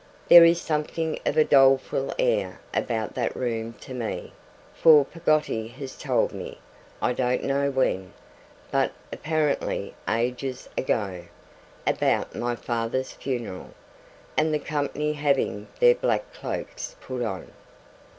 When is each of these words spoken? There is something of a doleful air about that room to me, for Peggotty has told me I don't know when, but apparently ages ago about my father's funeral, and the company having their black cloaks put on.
There 0.29 0.43
is 0.43 0.59
something 0.59 1.19
of 1.27 1.37
a 1.37 1.43
doleful 1.43 2.11
air 2.17 2.59
about 2.73 3.13
that 3.13 3.35
room 3.35 3.73
to 3.81 3.93
me, 3.93 4.33
for 4.73 5.05
Peggotty 5.05 5.67
has 5.79 5.95
told 5.95 6.31
me 6.33 6.57
I 7.03 7.13
don't 7.13 7.43
know 7.43 7.69
when, 7.69 8.13
but 8.71 8.93
apparently 9.13 9.93
ages 10.09 10.67
ago 10.75 11.25
about 11.85 12.33
my 12.33 12.55
father's 12.55 13.11
funeral, 13.11 13.75
and 14.35 14.51
the 14.51 14.57
company 14.57 15.13
having 15.13 15.67
their 15.79 15.93
black 15.93 16.33
cloaks 16.33 16.95
put 16.99 17.21
on. 17.21 17.51